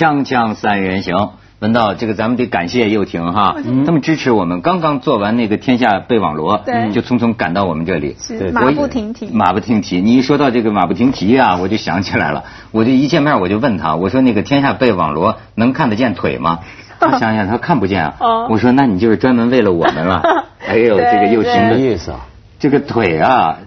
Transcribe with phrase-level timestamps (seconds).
[0.00, 4.62] 锵锵三人行，文道，这个咱们得感谢又廷哈，他们支持我们。
[4.62, 6.64] 刚刚做完那个天下备网罗，
[6.94, 9.28] 就匆匆赶到我们这里，是马不停蹄。
[9.30, 10.00] 马不停蹄。
[10.00, 12.44] 你一说到这个马不停蹄啊， 我就想起来了。
[12.70, 16.60] 我就一见面我就问他，我说那个天下备网罗能看得见腿吗？
[16.98, 18.16] 他想想他看不见啊。
[18.20, 20.22] 哦我说那你就是专门为了我们了。
[20.66, 22.20] 哎呦，这个又廷对的意思啊？
[22.58, 23.58] 这个腿啊，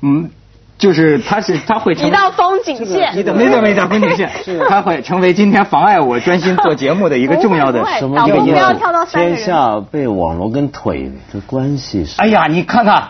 [0.00, 0.30] 嗯，
[0.76, 4.30] 就是他是他会成一道风景线，没的没的没的风景线，
[4.68, 9.36] 他会成为今天妨碍我专心做节目的一个重要的 什么一个因素播不要跳到天。
[9.36, 12.20] 下被网络跟腿的关系是？
[12.20, 13.04] 哎呀，你看看，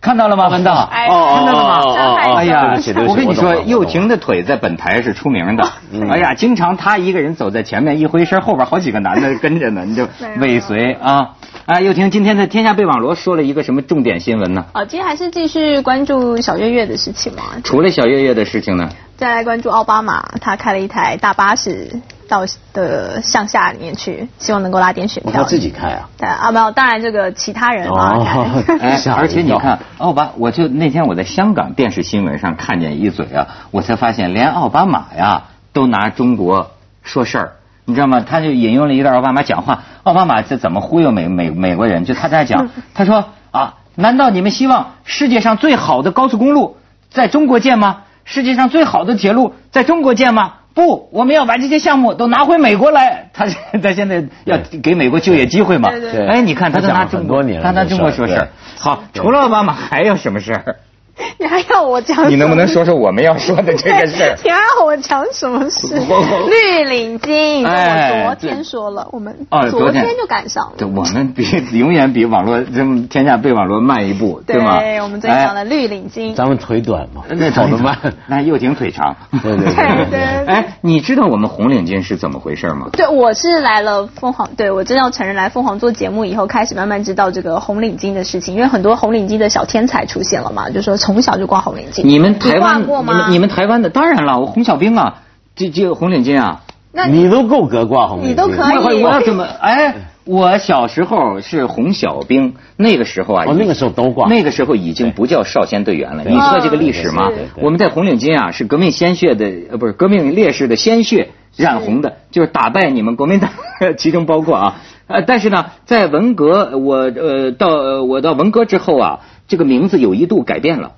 [0.00, 0.88] 看到了吗，文道？
[0.92, 1.80] 哎看到了吗？
[1.80, 2.74] 哦哦哦哎呀
[3.06, 5.68] 我跟你说，我懂了又廷的腿在本台是出名的。
[5.92, 10.06] 嗯哎呀，经常他一个人走在前面，一回身后边好几个男的跟着呢，你就
[10.38, 11.30] 尾随啊。
[11.68, 14.64] 啊，又听今天的天下备网罗说了一个什么重点新闻呢？
[14.72, 18.88] 哦，今天还是继续关注小月月的事情嘛，除了小月月的事情呢？
[19.18, 25.30] 再来关注奥巴马，他开了一台大巴士到的向下里面去，希望能够拉点选票。
[25.30, 26.08] 哦他自己开啊？
[26.16, 28.16] 对啊，没有，当然这个其他人啊
[29.18, 35.42] 而且你看，奥巴，我就那天我在香港电视新闻上看见一嘴啊，我才发现连奥巴马呀
[35.74, 36.70] 都拿中国
[37.02, 37.52] 说事儿，
[37.88, 38.20] 你知道吗？
[38.20, 42.04] 他就引用了一段奥巴马讲话，奥巴马是怎么忽悠美美美国人？
[42.04, 46.76] 就他在讲，他说啊，难道你们希望世界上最好的高速公路
[47.08, 48.00] 在中国建吗？
[48.26, 50.52] 世界上最好的铁路在中国建吗？
[50.74, 53.30] 不，我们要把这些项目都拿回美国来。
[53.32, 53.46] 他
[53.82, 55.88] 他现在要给美国就业机会嘛？
[55.88, 58.48] 对对对哎，你看他都他拿中国很多年了他拿中国说事儿。
[58.78, 60.76] 好，除了奥巴马还有什么事儿？
[61.38, 62.28] 你还要我讲？
[62.30, 64.38] 你能不能说说我们要说的这个事儿？
[64.44, 65.86] 你还要我讲什么事？
[65.96, 70.72] 绿领巾，哎我昨天说了，我们哦昨天就赶上了。
[70.78, 71.44] 对，我们比
[71.78, 74.78] 永远比网络这么天下被网络慢一步，对吗？
[75.02, 76.34] 我们昨天讲的绿领巾。
[76.34, 77.96] 咱们腿短嘛，哎那跑得慢。
[78.26, 79.16] 那又挺腿长。
[79.42, 82.88] 对对对对对哎，你知道我们红领巾是怎么回事吗？
[82.92, 92.02] 对，我是来了凤凰，对我真要承认，来凤凰做节目以后，开始慢慢知道这个红领巾的事情，因为很多红领巾的小天才出现了嘛，就说从小就挂红领巾。
[92.04, 95.22] 你们台湾你挂过吗你们你们台湾的当然了，我红小兵啊，
[95.56, 96.60] 这这个红领巾啊，
[96.92, 99.44] 那你都够格挂红领巾，你都可以我怎么？
[99.44, 99.94] 哎，
[100.26, 106.24] 我小时候是红小兵，那个时候啊，哦那个时候都挂那个时候已经不叫少先队员了。
[106.24, 113.50] 你知道这个历史吗我们在红领巾啊，是革命鲜血的，呃，不是革命烈士的鲜血染红的，就是打败你们国民党，
[113.96, 114.80] 其中包括啊。
[115.08, 120.92] 呃，但是呢，在文革，我呃到呃我到文革之后啊，这个名字有一度改变了。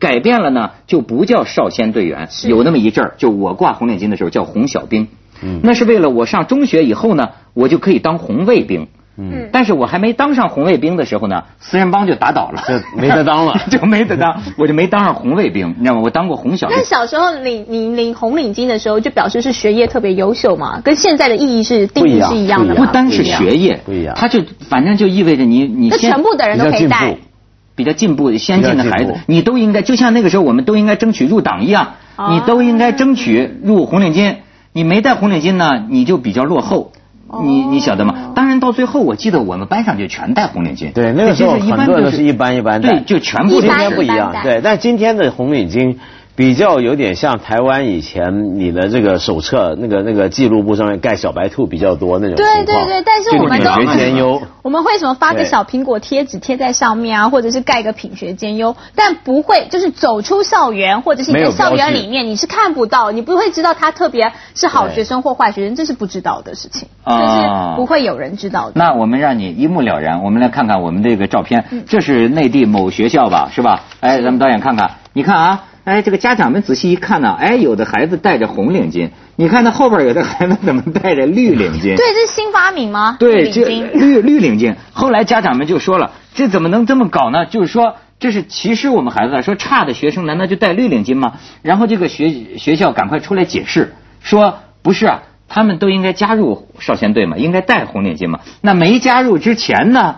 [0.00, 5.08] 改变了呢，就不叫少先队员，有那么一阵儿，就我挂红领巾的时候叫红小兵，
[5.42, 5.60] 嗯。
[5.62, 8.88] 那是为了我上中学以后呢，我就可以当红卫兵。
[9.18, 13.58] 嗯，但是我还没当上红卫兵的时候呢，四人帮就打倒了，就没得当了。
[13.70, 16.02] 就没得当，我就没当上红卫兵，你知道吗？
[16.04, 16.76] 我当过红小兵。
[16.76, 16.84] 那。
[16.84, 22.84] 小时候领你领红领巾的时候，就表示是学业特别优秀嘛，跟现在的意义是定义不一样是一样的嘛。
[22.84, 24.14] 不单是学业，不一样。
[24.18, 27.16] 它就反正就意味着你你全部的人都可以戴
[27.76, 28.32] 比较进步。
[28.36, 34.36] 先进的孩子你都应该，就像那个时候我们都应该争取入党一样，哦你都应该争取入红领巾。
[34.72, 36.90] 你没戴红领巾呢，你就比较落后。
[37.28, 38.32] 哦你你晓得吗？
[38.36, 40.92] 当然到最后，我记得我们班上就全戴红领巾。
[40.92, 44.06] 对，那个时候一般很多都是一般一般戴对，就全部今天不一。
[44.06, 45.96] 样对，但今天的红领巾
[46.36, 52.86] 比较有点像台湾以前你的这个手册那个那个记录簿上面盖小白兔比较多那种情对况。
[52.86, 54.42] 对对，但是我们都品学兼优。
[54.60, 68.72] 我们会什么发个小苹果贴纸贴在上面啊，或者是盖个品学兼优，但不会就是走出校园或者是你在校园里面你是看不到，你不会知道他特别是好学生或坏学生，这是不知道的事情，这啊是不会有人知道的。
[68.74, 73.84] 那我们让你一目了然，我们来看看我们这个照片，嗯这是内地某学校吧，是吧？
[74.00, 81.96] 哎，咱们导演看看，你看啊，哎，这个家长们仔细一看呢，哎，有的孩子戴着红领巾，你看那后边有的孩子怎么戴着绿领巾？
[81.96, 83.16] 对，这是新发明吗？
[83.18, 84.74] 对，这绿绿领巾。
[84.92, 87.46] 后来家长们就说了，这怎么能这么搞呢？
[87.46, 87.96] 就是说。
[88.18, 91.34] 这是歧视我们孩子啊，说差的学生难道就戴绿领巾吗？
[91.60, 98.40] 然后这个学学校赶快出来解释，说不是啊，他们都应该加入少先队嘛，应该戴红领巾嘛。
[98.62, 100.16] 那没加入之前呢，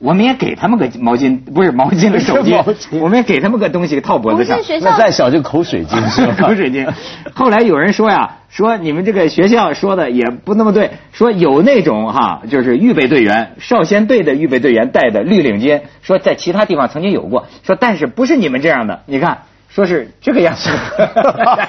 [0.00, 6.34] 我们也给他们个毛巾，不是毛巾的手毛巾巾，我们也给他们个东西套脖子上那再小就口水巾是吧？
[6.38, 6.90] 口水巾。
[7.34, 19.42] 后来有人说呀，说你们这个学校说的也不那么对，说有那种哈，就是预备队员、少先队的预备队员戴的绿领巾，说在其他地方曾经有过，说但是不是你们这样的，你看。
[19.72, 20.68] 说是这个样子，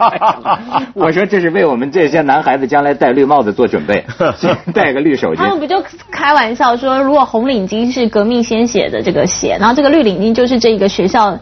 [0.96, 4.04] 我说这是为我们这些男孩子将来戴绿帽子做准备，
[4.74, 5.38] 戴个绿手巾。
[5.38, 11.38] 他们不就开玩笑说，如果红领巾是革命先写的这个血，然后这个绿领巾就是这个学校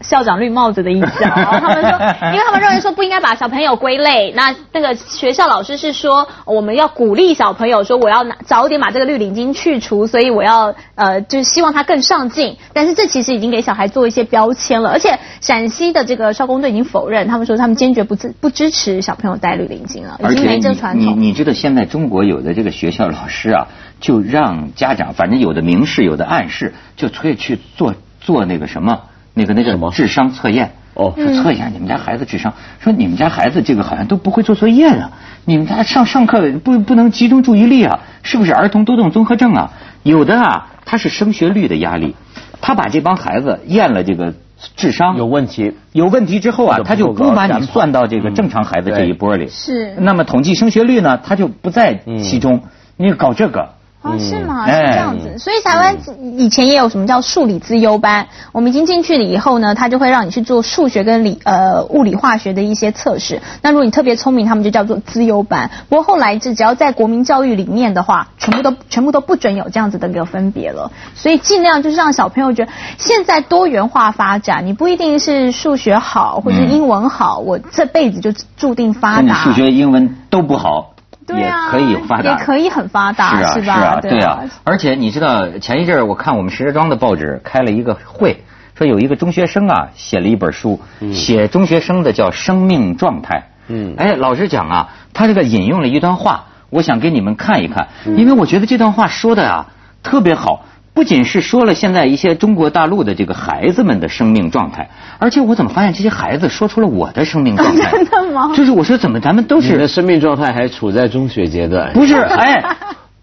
[0.00, 1.58] 校长绿帽子的意思哦。
[1.60, 1.90] 他们说，
[2.32, 12.56] 因为他们认为说不应该把小朋友归类，那那个学校老师是说我们要鼓励小朋友说我要拿早点把这个绿领巾去除，所以我要呃就是希望他更上进。
[12.72, 21.16] 但是这其实已经给小孩做一些标签了，而且陕西的这个少工队已经否认，他们说他们坚决不支不支持小朋友戴绿领巾了，已经没这个传统。
[21.20, 23.68] 你你知道现在中国有的这个学校老师啊，
[24.00, 29.00] 就让家长反正有的明示有的暗示，就可以去做做那个什么
[29.40, 30.72] 那个那个什么智商测验。
[30.92, 35.12] 哦，说测一下你们家孩子智商，说你们家孩子这个好像都不会做作业啊，
[35.44, 39.72] 你们家上上课不不能集中注意力啊，是不是儿童多动综合症啊？
[40.02, 42.16] 有的啊，他是升学率的压力，
[42.60, 44.34] 他把这帮孩子验了这个
[44.76, 49.46] 智商有问题，有问题之后啊，他就不把你算到这个正常孩子这一波里。
[49.48, 49.94] 是。
[49.96, 52.62] 那么统计升学率呢，他就不在其中。
[52.96, 53.70] 你搞这个。
[54.02, 54.64] 哦，是吗？
[54.66, 55.94] 是这样子，所以台湾
[56.38, 63.42] 以前也有什么叫数理资优班，我们已经进去了以后呢，他就会让你去做数学跟理呃物理化学的一些测试。
[63.60, 65.70] 那如果你特别聪明，他们就叫做资优班。
[65.90, 70.90] 不过后来是只要在国民教育里面的话，全部都全部都不准有这样子的一个分别了。
[71.14, 79.34] 所以尽量就是让小朋友觉得现在多元化发展，你不一定是数学好或者英文好，我这辈子就注定发达。
[79.44, 80.92] 数学、英文都不好。
[81.38, 84.00] 也可以发达，也可以很发达，是啊，是啊？
[84.00, 88.44] 对啊，而且你知道，前一阵儿我看我们石家庄的报纸开了一个会，
[88.74, 90.80] 说有一个中学生啊写了一本书，
[91.12, 93.36] 写中学生的叫《生命状态》。
[93.68, 99.66] 嗯，哎，老实讲啊，他这个引用了一段话，我想给你们看一看，因为我觉得这段话说的啊
[100.02, 100.64] 特别好。
[100.92, 107.90] 不仅是说了现在一些中国大陆的这个孩子们的生命状态，而且我怎么发现这些孩子说出了我的生命状态？
[107.92, 108.52] 真的吗？
[108.54, 111.92] 就是我说怎么咱们都是你的生命状态还处在中学阶段？
[111.92, 112.76] 不是，哎，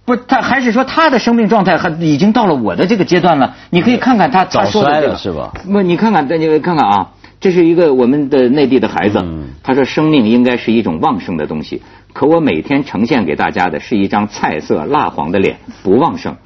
[0.05, 3.55] 不是他还是说他的生命状态还已经到了我的这个阶段了？
[3.69, 5.51] 你可以看看他早衰了是吧？
[5.65, 7.09] 不，你看看，你看看啊，
[7.41, 9.23] 这是一个我们的内地的孩子，
[9.61, 11.81] 他说生命应该是一种旺盛的东西，
[12.13, 16.37] 可我每天呈现给大家的是一张菜色蜡黄的脸，不旺盛。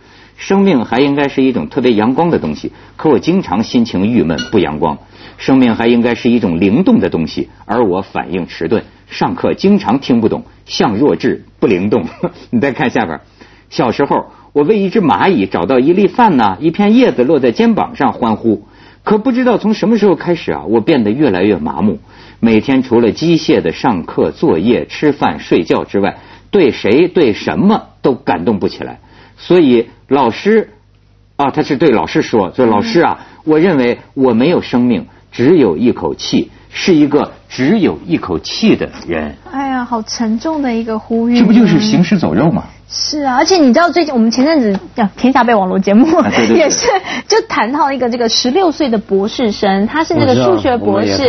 [0.41, 4.97] 生命还应该是一种特别阳光的东西，可我经常心情郁闷不阳光。
[5.37, 12.05] 生命还应该是一种灵动的东西，而我反应迟钝，上课经常听不懂，像弱智不灵动。
[12.49, 13.21] 你再看下边，
[13.69, 18.65] 小时候我为一只蚂蚁找到一粒饭呢，一片叶子落在肩膀上欢呼。
[19.03, 21.99] 可不知道从什么时候开始啊，我变得越来越麻木，
[22.39, 26.17] 每天除了机械的上课、作业、吃饭、睡觉之外，
[26.49, 29.01] 对谁对什么都感动不起来。
[29.41, 30.69] 所以老师
[31.35, 41.39] 啊，他是对老师说：“说老师啊，我认为我没有生命，只有一口气，是一个只有一口气的人。”哎呀，好沉重的一个呼吁。
[41.39, 42.65] 这不就是行尸走肉吗？
[42.87, 44.79] 是啊，而且你知道最近我们前阵子
[45.17, 46.05] 《天下被》网络节目
[46.53, 46.87] 也是
[47.27, 51.27] 就谈到一个这个十六岁的博士生，他是那个数学博士，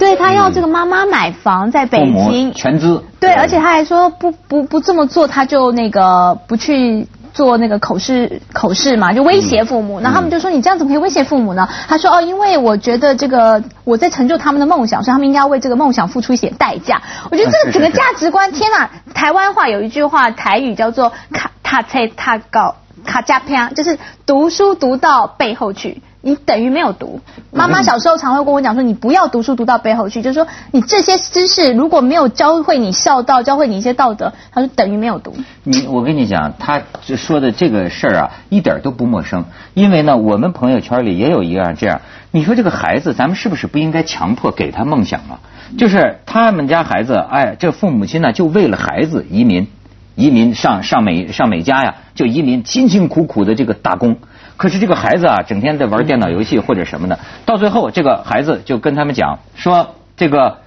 [0.00, 7.06] 对他要这个妈妈买房在北京全资，对，而且他还说不不不这么做，他就那个不去。
[7.32, 10.00] 做那个口试口试嘛，就威胁父母。
[10.00, 11.68] 那他们就说你这样怎么可以威胁父母呢？
[11.88, 17.00] 他说哦，因为我觉得这个我在成就他们的梦想，所以他们应该要为这个梦想付出一些代价。
[17.30, 18.90] 我觉得这个整个价值观，天哪！
[19.14, 26.02] 台湾话有一句话，台语叫做卡塔切塔高卡加偏，就是读书读到背后去。
[26.22, 27.20] 你等于没有读。
[27.50, 35.34] 妈妈小时候常会跟我讲说，你不要读书读到背后去，就是说你这些知识如果没有教会你孝道，教会你一些道德，他说等于没有读。
[35.64, 36.80] 你我跟你讲，他
[37.16, 39.44] 说的这个事儿啊，一点都不陌生。
[39.74, 42.00] 因为呢，我们朋友圈里也有一样这样。
[42.30, 45.40] 你说这个孩子，咱们是不是不应该强迫给他梦想啊？
[45.76, 49.66] 就是他们家孩子，哎，这父母亲呢，就为了孩子移民，
[50.14, 54.16] 移民上上美上美加呀，就移民辛辛苦苦的这个打工。
[54.56, 60.58] 可是这个孩子啊，整天在玩电脑游戏或者什么的，到最后这个孩子就跟他们讲说：“这个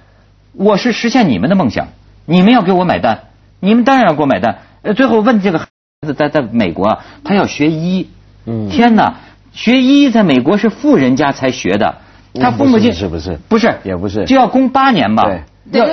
[0.52, 1.88] 我是实现你们的梦想，
[2.24, 3.20] 你们要给我买单，
[3.60, 5.66] 你们当然要给我买单。”呃，最后问这个孩
[6.06, 8.08] 子在在美国啊，他要学医，
[8.44, 9.14] 嗯，天哪，
[9.52, 11.96] 学医在美国是富人家才学的，
[12.40, 13.38] 他父母亲是不是？
[13.48, 15.24] 不是，也不是，就要供八年吧？
[15.24, 15.42] 对，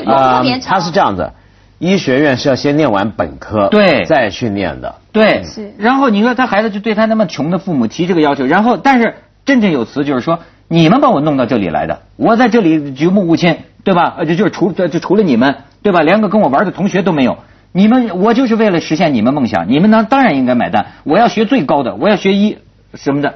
[0.04, 1.32] 要啊，他是这样子。
[1.80, 5.44] 医学院是要先念完本科，对，再去念的，对。
[5.46, 5.74] 是。
[5.78, 9.16] 然后你说他孩子就对他那么穷的父母提这个要求，然后但是
[9.46, 14.16] 振振有词就是说，你们把我弄到这里来的，我在这里举目无亲，对吧？
[14.18, 16.02] 呃，就就是除就除了你们，对吧？
[16.02, 17.38] 连个跟我玩的同学都没有。
[17.72, 20.88] 你们我就是为了实现你们梦想，你们呢当然应该买单。
[21.04, 22.58] 我要学最高的，我要学医
[22.94, 23.36] 什么的。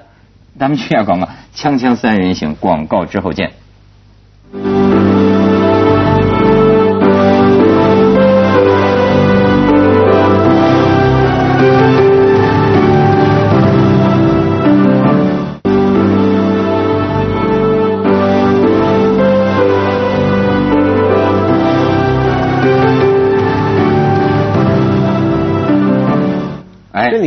[0.59, 3.51] 咱们去下广告，锵锵三人行，广告之后见。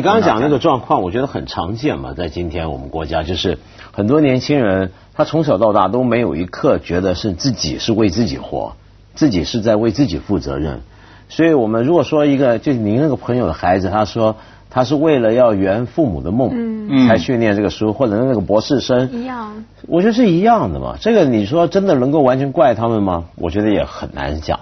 [0.01, 3.59] 你刚刚讲那个状况，我觉得很常见嘛，在今天我们国家，就是
[3.93, 8.77] 很多年轻人他从小到大都没有一刻觉得是自己是为自己活，
[9.13, 10.81] 自己是在为自己负责任。
[11.29, 14.37] 所以我们如果说一个，就您那个朋友的孩子，他说
[14.71, 19.67] 他是为了要圆父母的梦，嗯才训练这个书，或者那个博士生，一样。
[19.87, 20.97] 我觉得是一样的嘛。
[20.99, 23.25] 这个你说真的能够完全怪他们吗？
[23.37, 24.61] 我觉得也很难讲，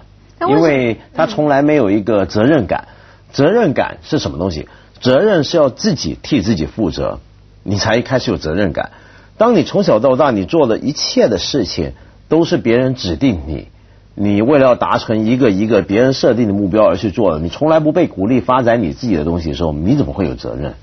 [0.49, 2.88] 因为他从来没有一个责任感。
[3.30, 4.68] 责任感是什么东西？
[5.00, 7.21] 责任是要自己替自己负责，
[7.62, 8.90] 你才开始有责任感。
[9.37, 11.93] 当你从小到大你做的一切的事情
[12.28, 13.69] 都是别人指定你，
[14.14, 20.75] 你为了要达成一个一个别人设定的目标而去做的，你从来不被鼓励发展你自己的东西的时候，你怎么会有责任？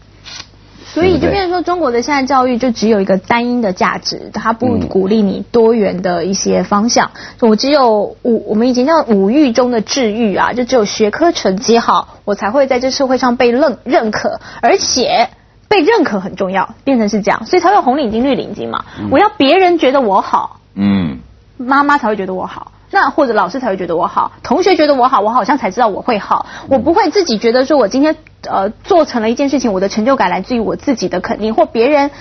[0.96, 7.12] 所以就变成说，中国的现在教育就只有一个单一的价值，它不嗯鼓励你多元的一些方向。
[7.42, 15.30] 我只有五，我们以前叫五育中的智育啊，就只有学科成绩好，我才会在这社会上被认认可，而且。
[15.68, 18.86] 被认可很重要，变成是这样，所以才会有红领巾、绿领巾嘛。
[19.10, 21.18] 我要别人觉得我好，嗯，
[21.58, 28.16] 妈妈才会觉得我好，那或者老师才会觉得我好，同学觉得我好，我好像才知道我会好，我不会自己觉得说我今天
[28.50, 32.12] 呃做成了一件事情，我的成就感来自于我自己的肯定或别人。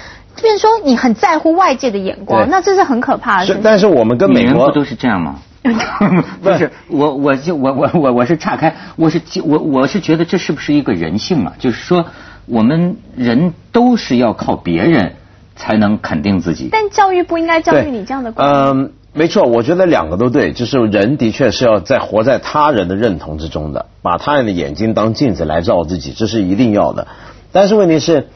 [0.43, 3.47] 变成说你很在乎外界的眼光，那这是很可怕的。
[3.47, 5.37] 是但是我们跟美国不都是这样吗？
[6.43, 11.53] 不是，我我就我我我我是岔开，我是我我是觉得这是不是一个人性啊？
[11.61, 12.07] 就是说，
[12.47, 15.15] 我们人都是要靠别人
[15.55, 16.69] 才能肯定自己。
[16.73, 18.67] 但教育不应该教育你这样的观念。
[18.67, 27.07] 嗯，没错，我觉得两个都对，就是人的确是要在活在他人的认同之中的，把他人的眼睛当镜子来照自己，这是一定要的。
[27.53, 28.29] 但是问题是，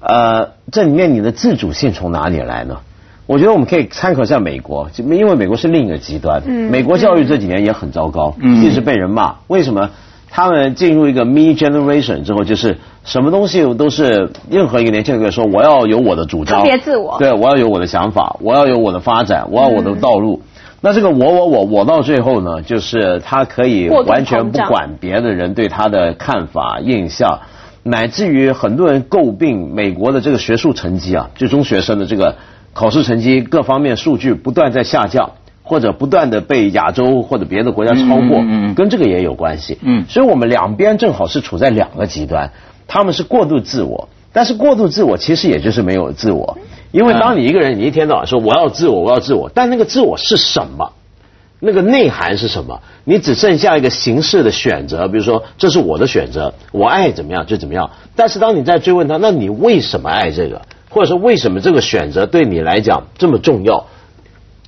[0.00, 2.78] 呃，这里面你的自主性从哪里来呢？
[3.26, 6.42] 我觉得我们可以参考一下美国，就因为美国是另一个极端。
[6.44, 9.36] 嗯美国教育这几年也很糟糕，嗯一直被人骂。
[9.46, 9.90] 为什么？
[10.28, 17.16] 他们进入一个 me generation 之后，就是什么东西都是任何一个年轻人可以说我要有我的主张，特别自我。
[17.18, 20.42] 对，我要有我的想法，我要有我的发展，我要我的道路。
[20.80, 27.40] 那这个我我我我到最后呢，就是他可以完全不管别的人对他的看法、印象，
[27.82, 32.36] 乃至于很多人诟病美国的这个学术成绩啊，就中学生的这个
[32.72, 35.32] 考试成绩各方面数据不断在下降，
[35.62, 39.78] 或者不断的被亚洲或者别的国家超过，嗯嗯嗯跟这个也有关系。
[39.82, 42.50] 嗯所以我们两边正好是处在两个极端，
[42.86, 46.58] 他们是过度自我，但是过度自我其实也就是没有自我，
[46.92, 50.92] 因为当你一个人你一天到晚说我要自我，我要自我，但那个自我是什么？
[51.60, 52.80] 那个内涵是什么？
[53.04, 57.90] 你只剩下一个形式的选择，比如说这是我的选择，我爱怎么样就怎么样。
[58.14, 63.86] 但是当你在追问他，那你为什么爱这个，或者说为什么这个选择对你来讲这么重要？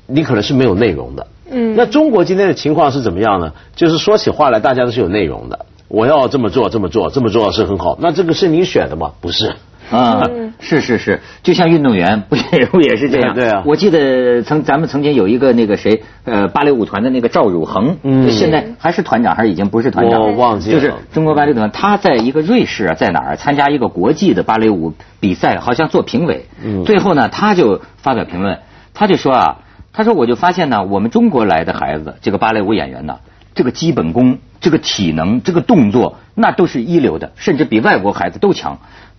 [0.07, 1.27] 你可能是没有内容的。
[1.51, 3.53] 嗯那中国今天的情况是怎么样呢？
[3.75, 5.67] 就是说起话来，大家都是有内容的。
[5.89, 7.97] 我要这么做，这么做，这么做是很好。
[8.01, 9.13] 那这个是你选的吗？
[9.21, 9.55] 不是。
[9.89, 13.37] 啊嗯，是是是，就像运动员不也不也是这样？
[13.37, 20.21] 对啊我记得曾咱们曾经有一个那个谁，呃，芭蕾舞团的那个赵汝恒，嗯现在还是团长还是已经不是团长？
[20.23, 26.47] 我忘记了就是中国芭蕾团，他在一个瑞士啊，在哪儿参加一个国际的芭蕾舞比赛，好像做评委。
[26.65, 28.59] 嗯最后呢，他就发表评论，
[28.93, 29.59] 他就说啊，
[29.93, 33.19] 他说我就发现呢，我们中国来的孩子，这个芭蕾舞演员呢，
[33.57, 38.79] 这个基本功、这个体能、这个动作，那都是一流的，甚至比外国孩子都强。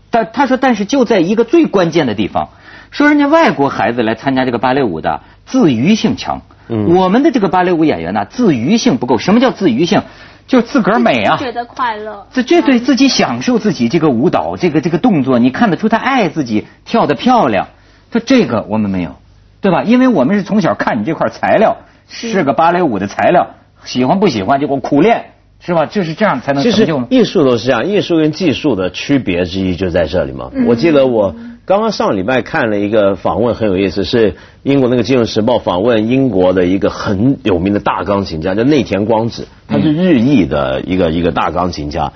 [0.10, 2.50] 但他说，但是就在一个最关键的地方，
[2.92, 9.18] 说人家外国孩子来参加这个芭蕾舞的自娱性强，嗯我们的这个芭蕾舞演员呢，自娱性不够。
[9.18, 10.04] 什么叫自娱性？
[10.48, 12.26] 就自个儿美啊，觉得快乐。
[12.32, 17.68] 这这对自己享受自己这个舞蹈，这个这个动作，你看得出他爱自己，跳得漂亮。
[18.12, 19.18] 他这个我们没有，
[19.60, 19.84] 对吧？
[19.84, 21.76] 因为我们是从小看你这块材料，
[22.08, 23.56] 是个芭蕾舞的材料，
[23.88, 25.88] 喜欢不喜欢就给我苦练，是吧？
[25.88, 27.08] 就是这样才能其实成就。
[27.10, 30.52] 艺术都是这样，艺术跟技术的区别之一就在这里嘛。
[30.68, 31.34] 我记得我
[31.66, 42.12] 刚刚上礼拜看了一个访问，很有意思，是英国那个《金融时报》访问英国的一个很有名的大钢琴家，叫内田光子，他是日裔的一个一个大钢琴家，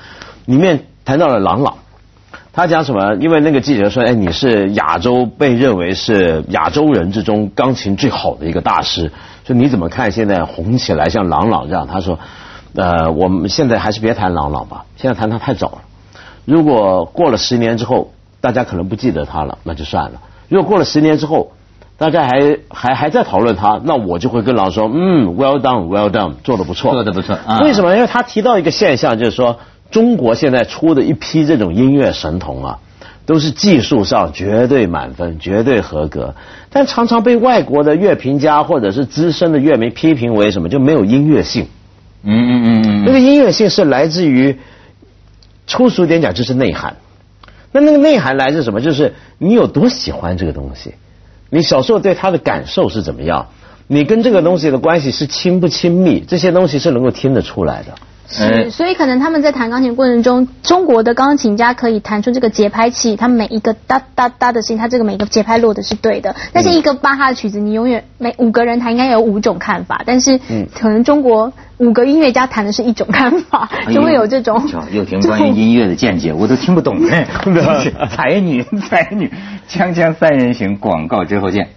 [0.46, 1.76] 里面谈到了郎朗。
[2.54, 3.16] 他讲什么？
[3.16, 9.14] 因为那个记者说：“哎，你是亚洲被认为是亚洲人之中钢琴最好的一个大师，
[9.46, 12.20] 说你怎么看现在红起来像郎朗这样？”他说
[12.76, 15.78] ：“呃，我们现在还是别谈郎朗吧，现在谈他太早了。
[16.46, 20.22] 如果过了十年之后，大家可能不记得他了，那就算了。
[20.50, 21.52] 如果过了十年之后，
[21.98, 27.96] 大家还还还在讨论他，那我就会跟郎说，嗯，well done，well done，做的不错，做得不错啊为什么？
[27.96, 29.60] 因为他提到一个现象，就是说
[29.92, 32.80] 中国现在出的一批这种音乐神童啊，
[33.26, 36.36] 都是技术上绝对满分、绝对合格，
[36.70, 41.68] 但常常被外国的乐评家或者是资深的乐迷批评为什么就没有音乐性。
[42.24, 44.58] 嗯嗯嗯嗯那个音乐性是来自于
[45.66, 46.98] 粗俗点讲就是内涵。
[47.72, 48.82] 那那个内涵来自什么？
[48.82, 50.96] 就是你有多喜欢这个东西，
[51.50, 53.48] 你小时候对它的感受是怎么样，
[53.88, 57.96] 你跟这个东西的关系是亲不亲密，这些东西是能够听得出来的。
[58.32, 66.36] 是，所以可能他们在弹钢琴过程中，中国的钢琴家可以弹出这个节拍器，他每一个哒哒哒的声音，他这个每一个节拍落的是对的。
[66.54, 70.40] 但是一个巴哈的曲子，你永远每五个人弹应该有五种看法，但是
[70.74, 74.64] 可能中国五个音乐家弹的是一种看法，就会有这种。
[74.92, 76.98] 又听关于音乐的见解，我都听不懂。
[78.16, 79.30] 才女才女，
[79.70, 81.68] 锵锵三人行，广告之后见。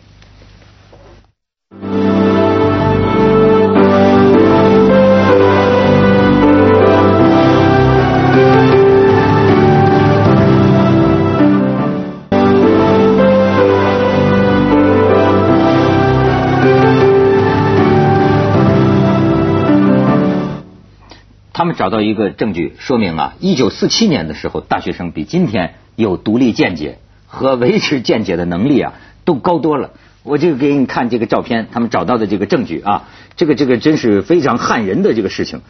[21.74, 29.90] 找到一个证据，说明啊，一九四七年的时候，大学生比今天有独立见解和维持见解的能力啊，都高多了。
[30.22, 35.60] 我就给你看这个照片，他们找到的这个证据啊，这个这个真是非常撼人的这个事情。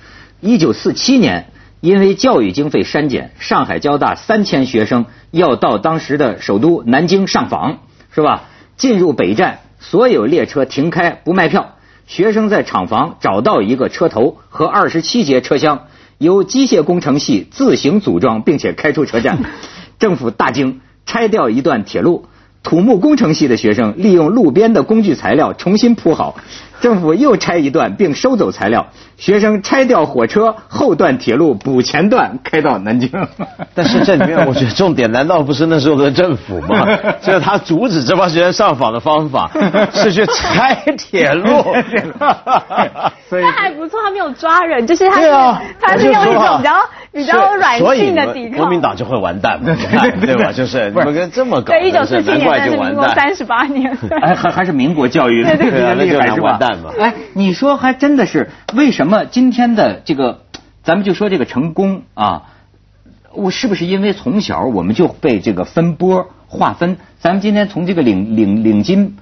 [0.40, 1.46] 一九四七年，
[1.80, 7.80] 因为教育经费删减，上海交大三千学生要到当时的首都南京上访，
[8.14, 8.44] 是吧？
[8.76, 11.73] 进入北站，所有列车停开不卖票。
[12.06, 15.86] 学生在厂房找到一个车头和二十七节车厢，
[16.18, 19.38] 由机械工程系自行组装，并且开出车站。
[19.98, 22.26] 政府大惊，拆掉一段铁路。
[22.64, 26.34] 土木工程系的学生利用路边的工具材料重新铺好。
[26.80, 33.10] 政府又拆一段并收走材料，学生拆掉火车后段铁路补前段开到南京。
[33.74, 36.84] 但是这里面我觉得重点难道不是那时候的政府吗？
[37.22, 39.50] 就是他阻止这帮学生上访的方法
[39.94, 41.64] 是去拆铁路。
[43.30, 45.30] 所以还不错，他没有抓人，就是他是
[45.80, 46.72] 他是用一种比较
[47.14, 48.58] 比较软性的抵抗。
[48.58, 49.74] 国民党就会完蛋嘛，
[50.20, 50.52] 对吧？
[50.52, 56.58] 就是你们跟这么搞，对，一九四七年但是民国三十八年，哎还还是民国教育，对对对，厉害是吧？
[56.98, 60.40] 哎，你说还真的是为什么今天的这个，
[60.82, 62.42] 咱们就说这个成功啊，
[63.32, 66.96] 我是不是因为从小我们就被这个分波划分？
[67.20, 69.16] 咱们今天从这个领领领金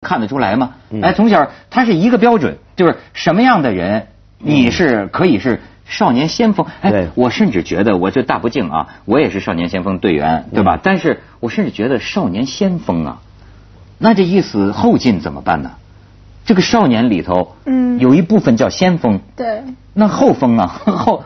[0.00, 0.74] 看得出来吗？
[1.02, 6.66] 哎，从小它是一个标准，就是什么样的人你是可以是少年先锋？
[6.82, 10.78] 哎，我甚至觉得我这大不敬啊，我也是少年先锋队员，对吧？
[10.82, 13.18] 但是我甚至觉得少年先锋啊，
[13.98, 15.72] 那这意思后进怎么办呢？
[16.44, 19.62] 这个少年里头，嗯，有一部分叫先锋，对，
[19.94, 20.66] 那后锋啊？
[20.84, 21.24] 后，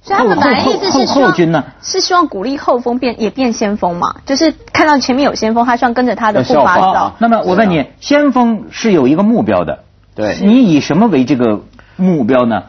[0.00, 7.12] 所以他们本来意思是后军呢，是希望鼓励后锋变也变先锋嘛，就是看到前面有先锋，他希望跟着他的步伐走。
[7.18, 9.84] 那么我问你，先锋是有一个目标的，
[10.14, 11.62] 对，你以什么为这个
[11.96, 12.64] 目标呢？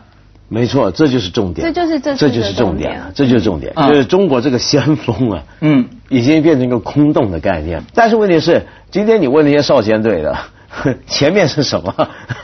[0.50, 7.84] 没错，这就是重点，这就是这这就是重点这就是重点，就是中国这个先锋啊，嗯，已经变成一个空洞的概念。
[7.94, 10.36] 但是问题是，今天你问那些少先队的。
[11.08, 11.92] 前面是什么？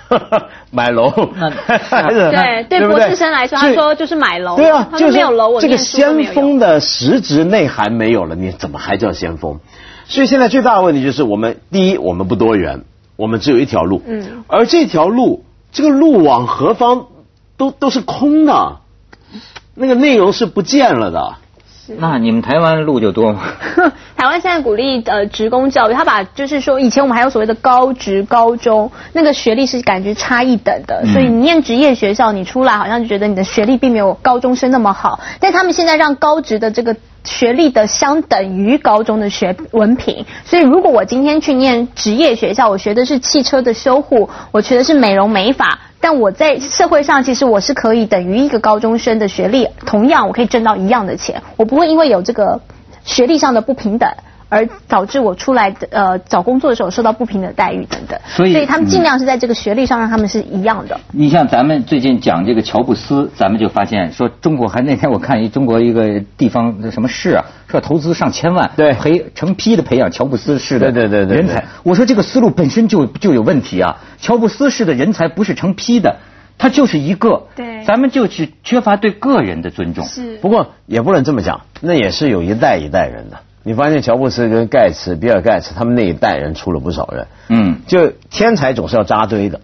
[0.72, 1.12] 买楼？
[1.14, 4.56] 对对，博士生来说，他说就是买楼。
[4.56, 9.60] 对啊，就是没有楼，这个先锋的实质内涵没有了，你怎么还叫先锋？
[10.08, 14.02] 所以现在最大的问题就是，我们第一，我们不多元，我们只有一条路。
[14.08, 14.44] 嗯。
[14.48, 17.06] 而这条路，这个路往何方
[17.58, 18.78] 都都是空的，
[19.74, 21.36] 那个内容是不见了的。
[22.00, 23.44] 那你们台湾路就多吗？
[24.18, 35.20] 台湾现在鼓励呃职工教育，他把就是说以前我们还有所谓的高职高中，那个学历是感觉差一等的，所以你念职业学校，你出来好像就觉得你的学历并没有高中生那么好。
[35.40, 45.80] 但他们现在让高职的这个学历的相等于高中的学文凭，所以如果我今天去念职业学校，我学的是汽车的修护，我学的是美容美发。
[46.00, 52.62] 但我在社会上，其实我是可以等于一个高中生的学历，同样我可以挣到一样的钱，我不会因为有这个
[53.04, 54.08] 学历上的不平等。
[54.50, 61.00] 而导致我出来的呃找工作的时候受到不平等待遇等等，所以他们尽量是在这个学历上让他们是一样的。
[61.12, 71.66] 你像咱们最近讲这个乔布斯，咱们就发现说中国还那天我看一中国一个地方什么市啊，说投资上千万，对，培成批的培养乔布斯式的对对对人才。
[71.84, 76.18] 我说这个思路本身就就有问题啊，乔布斯式的人才不是成批的，
[76.58, 77.48] 他就是一个。
[77.56, 80.06] 对，咱们就是缺乏对个人的尊重。
[80.06, 83.38] 是，不过也不能这么讲，那也是有一代一代人的。
[83.68, 89.60] 你发现乔布斯跟盖茨、比尔盖茨他们那一代人出了不少人，嗯，就天才总是要扎堆的，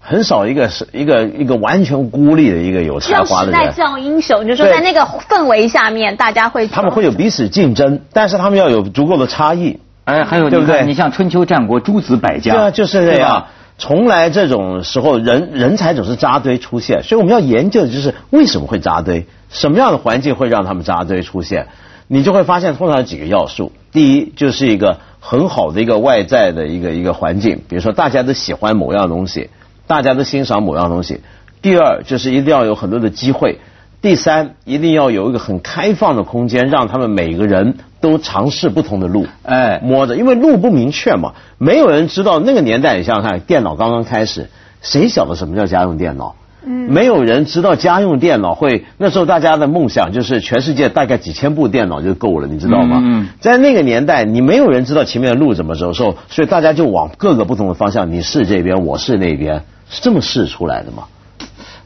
[0.00, 3.60] 很少一个是一个一个完全孤立的一个有才华的人。
[3.60, 9.78] 时代造英雄，就是说在那个氛围下面，大家会他们会有彼此竞争，但是他们要有足够的差异。
[10.04, 10.86] 哎，还有对不对？
[10.86, 13.46] 你像春秋战国诸子百家，对啊，就是这样。
[13.78, 21.66] 从来这种时候，人人才总是扎堆出现，所以我们要研究的就是为什么会扎堆，什么样的环境会让他们扎堆出现。
[22.08, 23.72] 你就会发现通常有几个要素。
[23.92, 29.50] 第一，就是一个很好的一个外在的一个一个环境，比如说大家都喜欢某样东西，
[29.86, 31.20] 大家都欣赏某样东西。
[31.60, 33.58] 第二，就是一定要有很多的机会。
[34.00, 42.96] 第三，一定要有一个很开放的空间，让他们每个人都尝试不同的路，哎，摸着，因为路不明确嘛，没有人知道那个年代。
[42.96, 46.34] 你想想看，电脑刚刚开始，谁晓得什么叫家用电脑？
[46.64, 48.84] 嗯，没有人知道家用电脑会。
[48.96, 53.00] 那时候大家的梦想就是全世界大概几千部电脑就够了，你知道吗？
[53.02, 61.04] 嗯，在那个年代，你没有人知道前面的路怎么走，所所以大家就往各个不同的方向，你是这边，我是那边，是这么试出来的嘛？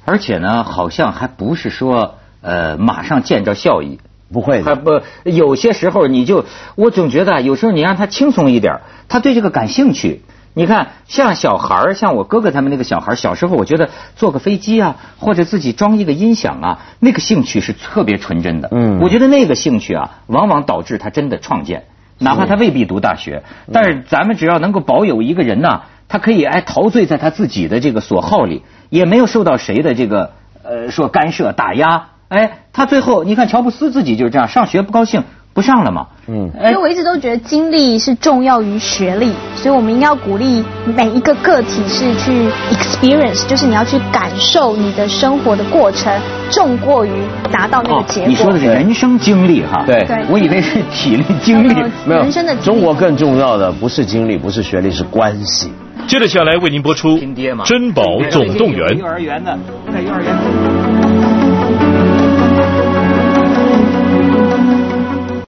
[0.05, 3.99] 而且呢，好像还不是说呃马上见着效益，
[4.33, 10.23] 不会，还不有些时候你就我总觉得有时候你让他轻松一点，他对这个感兴趣。
[10.57, 18.71] 你看像小孩儿，像我哥哥他们那个小孩儿小时候我觉得坐个飞机啊，或者自己装一个音响啊，那个兴趣是特别纯真的。
[18.73, 21.85] 嗯，我觉得那个兴趣啊，往往导致他真的创建，
[22.19, 28.62] 哪怕他未必读大学，但是咱们只要能够保有一个人呢，他可以哎陶醉在他自己的这个所好里。
[28.88, 35.25] 也没有受到谁的这个呃说干涉打压，哎，他最后你看乔布斯自己就是这样，上学不高兴
[35.57, 40.62] 不上了嘛，嗯，所以我一直都觉得经历是重要于学历，所以我们应该要鼓励
[40.95, 46.12] 每一个个体是去 experience，就是你要去感受你的生活的过程，
[46.51, 47.11] 重过于
[47.51, 48.29] 达到那个结果。
[48.29, 50.27] 你说的是人生经历哈，对，对。
[50.29, 52.23] 我以为是体力经历，没有，
[52.62, 55.73] 中国更重要的不是经历，不是学历，是关系。
[56.07, 57.19] 接着下来为您播出
[57.64, 58.87] 《珍宝总动员》。
[58.99, 59.59] 幼儿园的，
[59.90, 60.66] 在幼儿园。